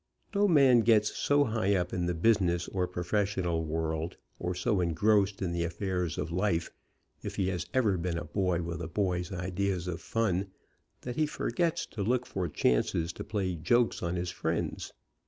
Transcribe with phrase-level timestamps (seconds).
[0.33, 5.43] No man gets so high up in the business or professional world, or so engrossed
[5.43, 6.71] in the affairs of life,
[7.21, 10.47] if he has ever been a boy with a boy's ideas of fun,
[11.01, 14.91] that he forgets to look for chances to play jokes on his friends.